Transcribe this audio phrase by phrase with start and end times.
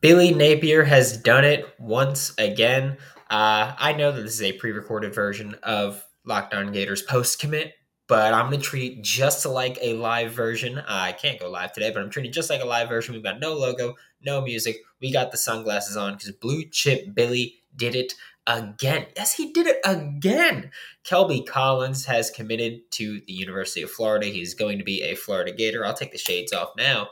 [0.00, 2.98] Billy Napier has done it once again.
[3.30, 7.74] Uh, I know that this is a pre-recorded version of Locked On Gators post commit,
[8.06, 10.82] but I'm going to treat just like a live version.
[10.86, 13.14] I can't go live today, but I'm treating just like a live version.
[13.14, 14.76] We've got no logo, no music.
[15.00, 18.14] We got the sunglasses on because Blue Chip Billy did it
[18.46, 19.06] again.
[19.16, 20.70] Yes, he did it again.
[21.04, 24.26] Kelby Collins has committed to the University of Florida.
[24.26, 25.84] He's going to be a Florida Gator.
[25.84, 27.08] I'll take the shades off now.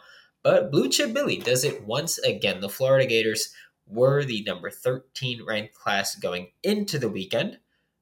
[0.46, 2.60] But Blue Chip Billy does it once again.
[2.60, 3.52] The Florida Gators
[3.88, 7.58] were the number 13 ranked class going into the weekend.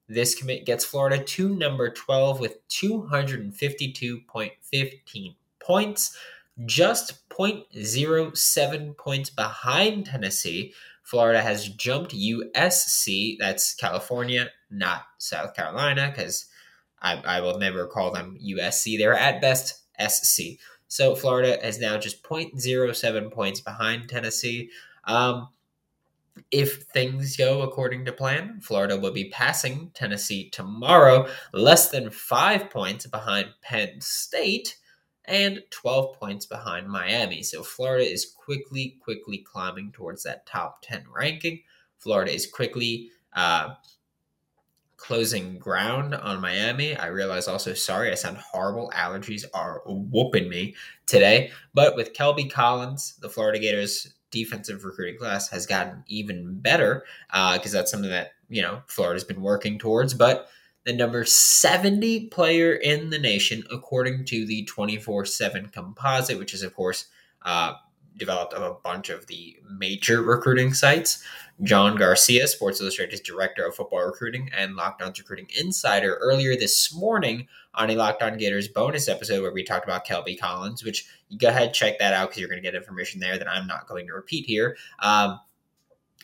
[0.07, 6.15] This commit gets Florida to number 12 with 252.15 points,
[6.67, 10.75] just 0.07 points behind Tennessee.
[11.01, 16.45] Florida has jumped USC, that's California, not South Carolina, because
[17.01, 18.99] I, I will never call them USC.
[18.99, 20.59] They're at best SC.
[20.87, 24.69] So Florida is now just 0.07 points behind Tennessee.
[25.05, 25.49] Um,
[26.51, 32.69] if things go according to plan, Florida will be passing Tennessee tomorrow, less than five
[32.69, 34.75] points behind Penn State
[35.25, 37.41] and 12 points behind Miami.
[37.41, 41.61] So Florida is quickly, quickly climbing towards that top 10 ranking.
[41.97, 43.73] Florida is quickly uh,
[44.97, 46.95] closing ground on Miami.
[46.95, 48.91] I realize also, sorry, I sound horrible.
[48.95, 51.51] Allergies are whooping me today.
[51.73, 57.73] But with Kelby Collins, the Florida Gators defensive recruiting class has gotten even better because
[57.73, 60.13] uh, that's something that, you know, Florida's been working towards.
[60.13, 60.47] But
[60.85, 66.63] the number 70 player in the nation, according to the 24 7 composite, which is,
[66.63, 67.05] of course,
[67.41, 67.73] uh,
[68.17, 71.23] developed of a bunch of the major recruiting sites.
[71.63, 76.93] John Garcia, Sports Illustrated's director of football recruiting and Locked On's recruiting insider, earlier this
[76.93, 81.07] morning on a Locked On Gators bonus episode where we talked about Kelby Collins, which
[81.29, 83.67] you go ahead check that out because you're going to get information there that I'm
[83.67, 84.75] not going to repeat here.
[84.99, 85.39] Um,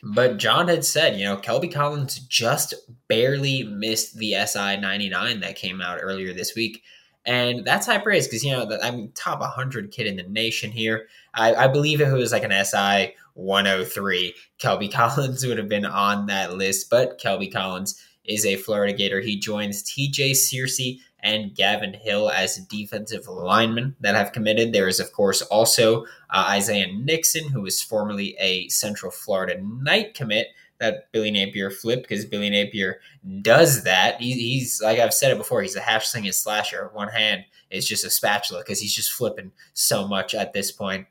[0.03, 2.73] but John had said, you know, Kelby Collins just
[3.08, 6.84] barely missed the SI 99 that came out earlier this week.
[7.26, 11.08] And that's high praise because, you know, I'm top 100 kid in the nation here.
[11.34, 15.86] I, I believe if it was like an SI 103, Kelby Collins would have been
[15.86, 16.90] on that list.
[16.90, 19.22] But Kelby Collins is a Florida Gator.
[19.22, 24.74] He joins TJ Searcy and Gavin Hill as defensive linemen that have committed.
[24.74, 30.16] There is, of course, also uh, Isaiah Nixon, who was formerly a Central Florida Knight
[30.16, 30.48] commit
[30.81, 33.00] that Billy Napier flipped because Billy Napier
[33.44, 34.19] does that.
[34.19, 35.62] He, he's like I've said it before.
[35.62, 36.90] He's a hash slinging slasher.
[36.94, 41.06] One hand is just a spatula because he's just flipping so much at this point.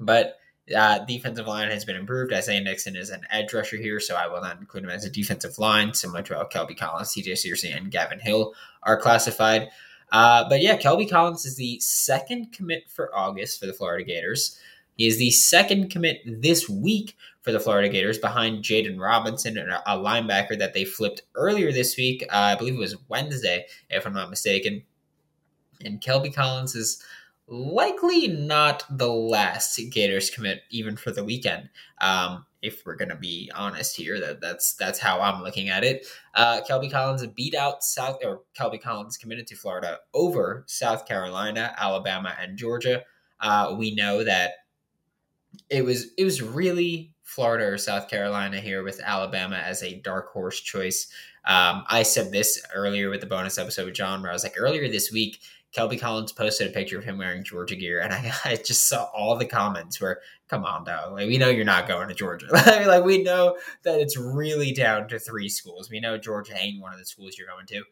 [0.00, 0.36] But
[0.76, 2.32] uh, defensive line has been improved.
[2.32, 5.10] Isaiah Nixon is an edge rusher here, so I will not include him as a
[5.10, 9.68] defensive line, similar to how Kelby Collins, TJ Searcy, and Gavin Hill are classified.
[10.10, 14.58] Uh, but yeah, Kelby Collins is the second commit for August for the Florida Gators.
[14.96, 19.96] He is the second commit this week for the Florida Gators behind Jaden Robinson, a
[19.98, 22.24] linebacker that they flipped earlier this week.
[22.30, 24.84] Uh, I believe it was Wednesday, if I'm not mistaken.
[25.84, 27.02] And Kelby Collins is
[27.48, 31.68] likely not the last Gators commit, even for the weekend.
[32.00, 36.06] Um, if we're gonna be honest here, that that's that's how I'm looking at it.
[36.34, 41.74] Uh, Kelby Collins beat out South, or Kelby Collins committed to Florida over South Carolina,
[41.76, 43.02] Alabama, and Georgia.
[43.40, 44.52] Uh, we know that
[45.68, 50.32] it was it was really Florida or South Carolina here with Alabama as a dark
[50.32, 51.08] horse choice.
[51.44, 54.54] Um, I said this earlier with the bonus episode with John, where I was like,
[54.56, 55.40] earlier this week,
[55.76, 59.04] Kelby Collins posted a picture of him wearing Georgia gear, and I, I just saw
[59.14, 61.12] all the comments where, "Come on, dog!
[61.12, 62.46] Like we know you're not going to Georgia.
[62.52, 65.90] like we know that it's really down to three schools.
[65.90, 67.82] We know Georgia ain't one of the schools you're going to.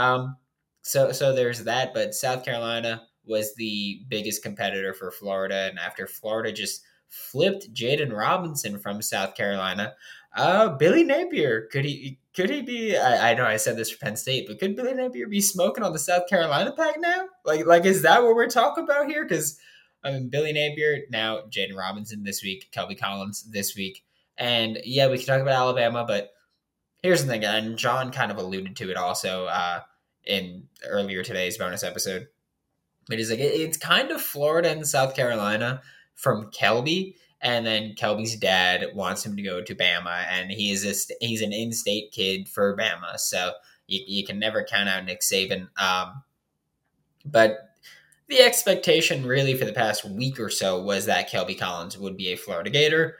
[0.00, 0.36] Um,
[0.82, 1.92] so so there's that.
[1.92, 6.82] But South Carolina was the biggest competitor for Florida, and after Florida just
[7.14, 9.94] flipped Jaden Robinson from South Carolina.
[10.36, 12.96] Uh, Billy Napier could he could he be?
[12.96, 15.84] I, I, know I said this for Penn State, but could Billy Napier be smoking
[15.84, 17.26] on the South Carolina pack now?
[17.44, 19.24] Like like is that what we're talking about here?
[19.24, 19.58] Because
[20.02, 24.04] I mean Billy Napier now, Jaden Robinson this week, Kelby Collins this week,
[24.36, 26.32] and yeah, we can talk about Alabama, but
[27.02, 29.80] here's the thing, and John kind of alluded to it also uh,
[30.24, 32.26] in earlier today's bonus episode.
[33.10, 35.82] It is like it's kind of Florida and South Carolina
[36.14, 40.84] from Kelby, and then Kelby's dad wants him to go to Bama, and he is
[40.84, 43.52] a, he's an in-state kid for Bama, so
[43.86, 45.68] you, you can never count out Nick Saban.
[45.80, 46.22] Um,
[47.24, 47.74] but
[48.28, 52.28] the expectation really for the past week or so was that Kelby Collins would be
[52.28, 53.16] a Florida Gator.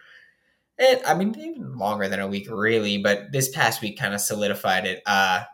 [0.79, 4.20] And I mean, even longer than a week, really, but this past week kind of
[4.20, 5.02] solidified it.
[5.06, 5.44] Uh,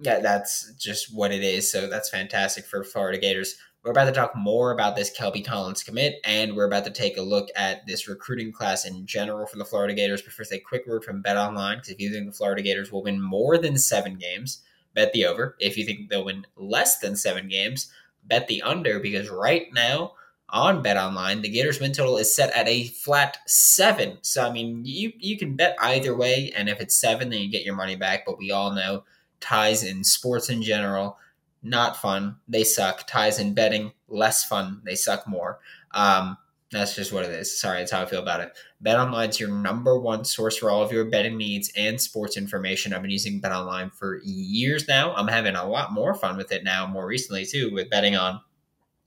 [0.00, 1.72] yeah, that's just what it is.
[1.72, 5.82] So that's fantastic for Florida Gators we're about to talk more about this Kelby Collins
[5.82, 9.56] commit, and we're about to take a look at this recruiting class in general for
[9.56, 10.20] the Florida Gators.
[10.20, 12.90] But first, a quick word from Bet Online, because if you think the Florida Gators
[12.90, 14.62] will win more than seven games,
[14.94, 15.56] bet the over.
[15.60, 17.90] If you think they'll win less than seven games,
[18.24, 20.12] bet the under, because right now
[20.50, 24.18] on Bet Online, the Gators win total is set at a flat seven.
[24.22, 27.50] So I mean, you you can bet either way, and if it's seven, then you
[27.50, 28.24] get your money back.
[28.26, 29.04] But we all know
[29.40, 31.16] ties in sports in general
[31.62, 32.36] not fun.
[32.48, 33.06] They suck.
[33.06, 34.82] Ties in betting, less fun.
[34.84, 35.58] They suck more.
[35.92, 36.36] Um,
[36.70, 37.58] that's just what it is.
[37.58, 38.52] Sorry, that's how I feel about it.
[38.84, 42.92] BetOnline is your number one source for all of your betting needs and sports information.
[42.92, 45.14] I've been using BetOnline for years now.
[45.14, 48.40] I'm having a lot more fun with it now, more recently too, with betting on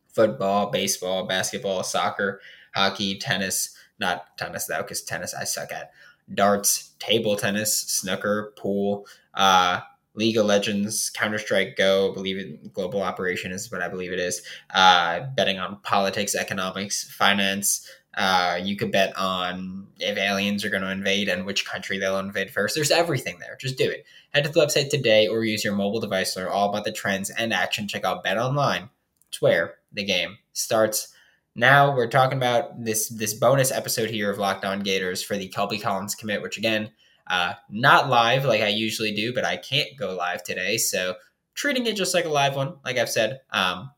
[0.07, 2.41] football, baseball, basketball, soccer,
[2.73, 3.75] hockey, tennis.
[3.99, 5.91] Not tennis though, because tennis I suck at.
[6.33, 9.05] Darts, table tennis, snooker, pool,
[9.35, 9.81] uh,
[10.13, 14.19] League of Legends, Counter Strike Go, believe it, global operation is what I believe it
[14.19, 14.41] is.
[14.73, 17.89] Uh, betting on politics, economics, finance.
[18.15, 22.19] Uh, you could bet on if aliens are going to invade and which country they'll
[22.19, 22.75] invade first.
[22.75, 23.57] There's everything there.
[23.59, 24.05] Just do it.
[24.33, 26.91] Head to the website today or use your mobile device to learn all about the
[26.91, 27.87] trends and action.
[27.87, 28.89] Check out Bet Online.
[29.29, 31.13] It's where the game starts.
[31.55, 35.49] Now we're talking about this this bonus episode here of Locked On Gators for the
[35.49, 36.91] Kelby Collins commit, which again
[37.31, 40.77] uh, not live like I usually do, but I can't go live today.
[40.77, 41.15] So
[41.53, 43.39] treating it just like a live one, like I've said.
[43.51, 43.89] Um,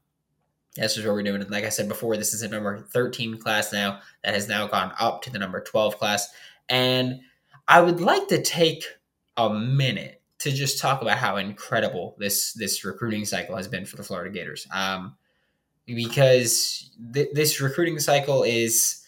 [0.76, 1.42] that's just what we're doing.
[1.42, 4.68] And like I said before, this is a number 13 class now that has now
[4.68, 6.32] gone up to the number 12 class.
[6.70, 7.22] And
[7.68, 8.84] I would like to take
[9.36, 13.96] a minute to just talk about how incredible this this recruiting cycle has been for
[13.96, 14.68] the Florida Gators.
[14.72, 15.16] Um,
[15.88, 19.04] because th- this recruiting cycle is,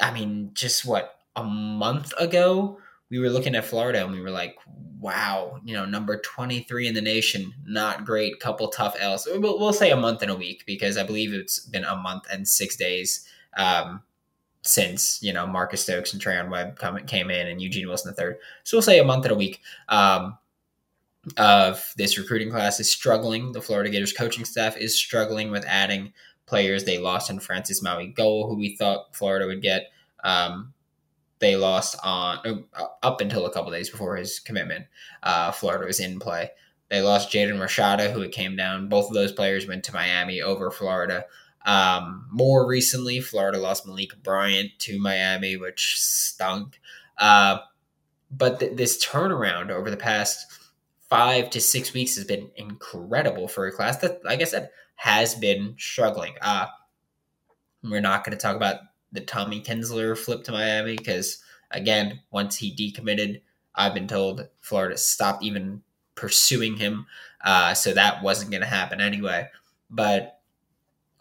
[0.00, 2.78] I mean, just what a month ago
[3.10, 4.56] we were looking at Florida and we were like,
[4.98, 9.28] wow, you know, number 23 in the nation, not great, couple tough L's.
[9.30, 12.24] We'll, we'll say a month and a week because I believe it's been a month
[12.32, 13.26] and six days
[13.56, 14.02] um,
[14.62, 18.16] since, you know, Marcus Stokes and Treyaun Webb come, came in and Eugene Wilson the
[18.16, 18.38] third.
[18.64, 20.36] So we'll say a month and a week um,
[21.36, 23.52] of this recruiting class is struggling.
[23.52, 26.12] The Florida Gators coaching staff is struggling with adding
[26.46, 26.84] players.
[26.84, 29.90] They lost in Francis Mauigoa, who we thought Florida would get.
[30.24, 30.72] Um,
[31.38, 34.86] they lost on uh, up until a couple days before his commitment.
[35.22, 36.50] Uh, Florida was in play.
[36.88, 38.88] They lost Jaden Rashada, who came down.
[38.88, 41.26] Both of those players went to Miami over Florida.
[41.64, 46.80] Um, more recently, Florida lost Malik Bryant to Miami, which stunk.
[47.18, 47.58] Uh,
[48.30, 50.46] but th- this turnaround over the past
[51.08, 55.34] five to six weeks has been incredible for a class that, like I said, has
[55.34, 56.34] been struggling.
[56.40, 56.66] Uh,
[57.82, 58.76] we're not going to talk about
[59.16, 61.42] the Tommy Kinsler flip to Miami because
[61.72, 63.40] again, once he decommitted,
[63.74, 65.82] I've been told Florida stopped even
[66.14, 67.06] pursuing him,
[67.44, 69.48] uh, so that wasn't going to happen anyway.
[69.90, 70.40] But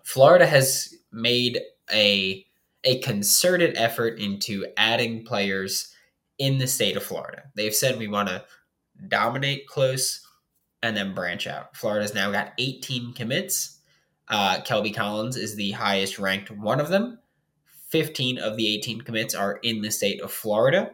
[0.04, 1.60] Florida has made
[1.92, 2.46] a
[2.84, 5.92] a concerted effort into adding players
[6.38, 7.44] in the state of Florida.
[7.56, 8.46] They've said we want to
[9.08, 10.26] dominate close
[10.84, 11.76] and then branch out.
[11.76, 13.80] Florida's now got 18 commits.
[14.28, 17.20] Uh, Kelby Collins is the highest ranked one of them.
[17.88, 20.92] 15 of the 18 commits are in the state of Florida.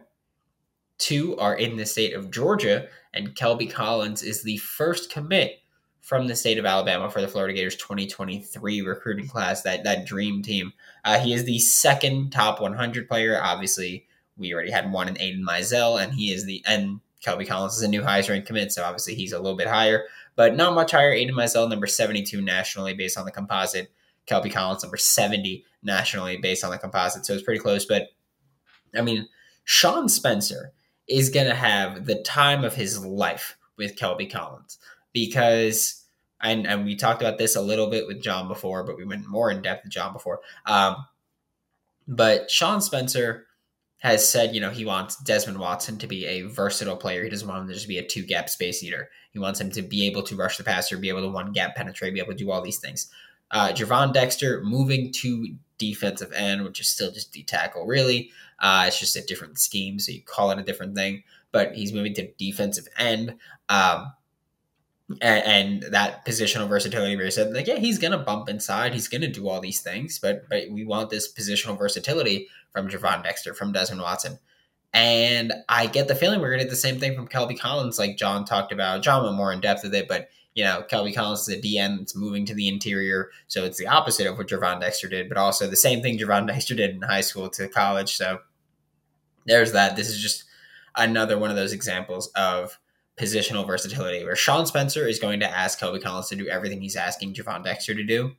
[0.98, 5.58] Two are in the state of Georgia, and Kelby Collins is the first commit
[6.00, 10.42] from the state of Alabama for the Florida Gators 2023 recruiting class, that, that dream
[10.42, 10.72] team.
[11.04, 13.40] Uh, he is the second top 100 player.
[13.40, 14.06] Obviously,
[14.36, 17.82] we already had one in Aidan Mizell, and he is the, and Kelby Collins is
[17.82, 20.90] a new highest ranked commit, so obviously he's a little bit higher, but not much
[20.90, 21.12] higher.
[21.12, 23.92] Aidan Mizell, number 72 nationally based on the composite.
[24.26, 27.26] Kelby Collins, number 70 nationally based on the composite.
[27.26, 27.84] So it's pretty close.
[27.84, 28.08] But
[28.94, 29.28] I mean,
[29.64, 30.72] Sean Spencer
[31.08, 34.78] is going to have the time of his life with Kelby Collins
[35.12, 36.04] because,
[36.40, 39.26] and, and we talked about this a little bit with John before, but we went
[39.26, 40.40] more in depth with John before.
[40.66, 40.96] Um,
[42.06, 43.46] but Sean Spencer
[43.98, 47.22] has said, you know, he wants Desmond Watson to be a versatile player.
[47.22, 49.10] He doesn't want him to just be a two gap space eater.
[49.30, 51.76] He wants him to be able to rush the passer, be able to one gap
[51.76, 53.10] penetrate, be able to do all these things.
[53.52, 58.30] Uh, Gervon Dexter moving to defensive end, which is still just D tackle, really.
[58.58, 61.22] Uh, it's just a different scheme, so you call it a different thing.
[61.50, 63.34] But he's moving to defensive end.
[63.68, 64.12] Um,
[65.20, 69.08] and, and, that positional versatility where he said, like, yeah, he's gonna bump inside, he's
[69.08, 73.52] gonna do all these things, but but we want this positional versatility from Gervon Dexter,
[73.52, 74.38] from Desmond Watson.
[74.94, 78.16] And I get the feeling we're gonna get the same thing from Kelby Collins, like
[78.16, 79.02] John talked about.
[79.02, 81.98] John went more in depth with it, but you know, Kelby Collins is a DN
[81.98, 83.30] that's moving to the interior.
[83.48, 86.46] So it's the opposite of what Gervon Dexter did, but also the same thing Gervon
[86.48, 88.16] Dexter did in high school to college.
[88.16, 88.40] So
[89.46, 89.96] there's that.
[89.96, 90.44] This is just
[90.96, 92.78] another one of those examples of
[93.18, 96.96] positional versatility where Sean Spencer is going to ask Kelby Collins to do everything he's
[96.96, 98.32] asking Gervon Dexter to do.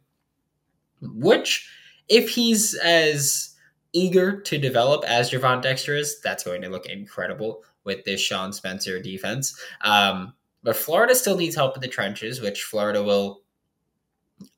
[1.01, 1.69] which,
[2.09, 3.55] if he's as
[3.93, 8.53] eager to develop as Gervon Dexter is, that's going to look incredible with this Sean
[8.53, 9.59] Spencer defense.
[9.81, 13.41] Um, but Florida still needs help in the trenches, which Florida will,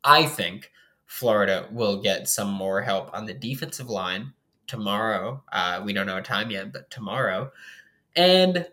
[0.03, 0.71] I think,
[1.05, 4.33] Florida will get some more help on the defensive line
[4.67, 5.43] tomorrow.
[5.51, 7.51] Uh, we don't know a time yet, but tomorrow.
[8.15, 8.67] And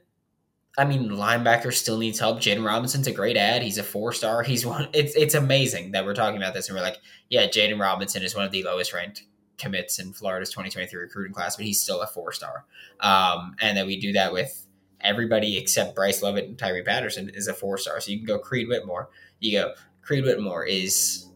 [0.78, 2.38] I mean, linebacker still needs help.
[2.38, 3.62] Jaden Robinson's a great ad.
[3.62, 4.42] He's a four star.
[4.42, 4.88] He's one.
[4.94, 6.98] It's it's amazing that we're talking about this and we're like,
[7.28, 9.24] yeah, Jaden Robinson is one of the lowest ranked
[9.58, 12.64] commits in Florida's 2023 recruiting class, but he's still a four star.
[13.00, 14.66] Um, and then we do that with
[15.02, 18.00] everybody except Bryce Lovett and Tyree Patterson is a four star.
[18.00, 19.10] So you can go Creed Whitmore.
[19.40, 21.26] You go Creed Whitmore is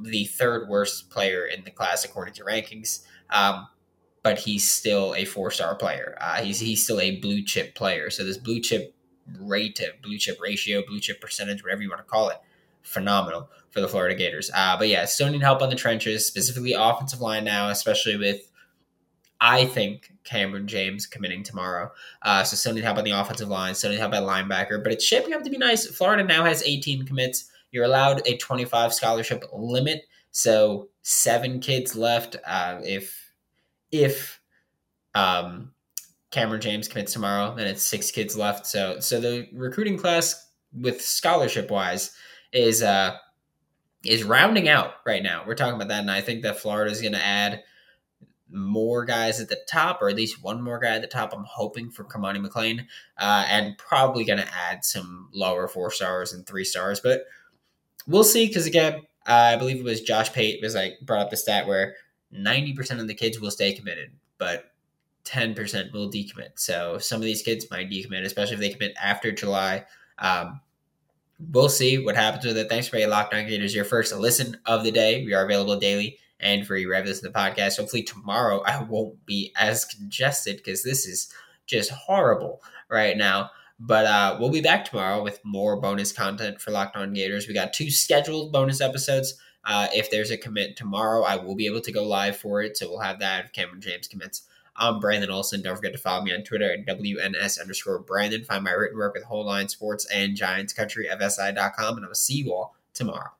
[0.00, 3.04] the third worst player in the class according to rankings.
[3.30, 3.68] Um,
[4.22, 6.16] but he's still a four star player.
[6.20, 8.10] Uh, he's he's still a blue chip player.
[8.10, 8.94] So this blue chip
[9.40, 12.38] rate, blue chip ratio, blue chip percentage, whatever you want to call it,
[12.82, 14.50] phenomenal for the Florida Gators.
[14.54, 18.50] Uh, but yeah, still need help on the trenches, specifically offensive line now, especially with
[19.44, 21.90] I think Cameron James committing tomorrow.
[22.22, 24.92] Uh, so still need help on the offensive line, still need help at linebacker, but
[24.92, 25.84] it's shaping up to be nice.
[25.84, 27.50] Florida now has 18 commits.
[27.72, 32.36] You're allowed a 25 scholarship limit, so seven kids left.
[32.46, 33.32] Uh, if
[33.90, 34.40] if
[35.16, 35.72] um,
[36.30, 38.64] Cameron James commits tomorrow, then it's six kids left.
[38.64, 42.12] So so the recruiting class with scholarship wise
[42.52, 43.16] is uh
[44.04, 45.42] is rounding out right now.
[45.44, 47.64] We're talking about that, and I think that Florida is going to add
[48.52, 51.32] more guys at the top, or at least one more guy at the top.
[51.32, 52.86] I'm hoping for Kamani McLean,
[53.18, 57.24] uh, and probably going to add some lower four stars and three stars, but
[58.06, 58.46] we'll see.
[58.46, 61.66] Because again, uh, I believe it was Josh Pate was like brought up the stat
[61.66, 61.94] where
[62.34, 64.72] 90% of the kids will stay committed, but
[65.24, 66.50] 10% will decommit.
[66.56, 69.84] So some of these kids might decommit, especially if they commit after July.
[70.18, 70.60] Um,
[71.50, 72.68] we'll see what happens with it.
[72.68, 75.24] Thanks for being Locked On Gators, your first listen of the day.
[75.24, 77.78] We are available daily and free wherever this in the podcast.
[77.78, 81.32] Hopefully tomorrow I won't be as congested because this is
[81.66, 83.50] just horrible right now.
[83.78, 87.48] But uh, we'll be back tomorrow with more bonus content for Locked On Gators.
[87.48, 89.34] We got two scheduled bonus episodes.
[89.64, 92.76] Uh, if there's a commit tomorrow, I will be able to go live for it.
[92.76, 94.42] So we'll have that if Cameron James commits.
[94.76, 95.62] I'm Brandon Olson.
[95.62, 98.44] Don't forget to follow me on Twitter at WNS underscore Brandon.
[98.44, 101.96] Find my written work with Whole Line Sports and Giants Country FSI.com.
[101.96, 103.32] And I will see you all tomorrow.